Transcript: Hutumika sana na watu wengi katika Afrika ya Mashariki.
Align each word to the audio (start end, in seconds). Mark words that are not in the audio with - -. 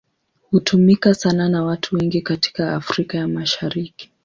Hutumika 0.51 1.13
sana 1.13 1.49
na 1.49 1.63
watu 1.63 1.95
wengi 1.95 2.21
katika 2.21 2.75
Afrika 2.75 3.17
ya 3.17 3.27
Mashariki. 3.27 4.11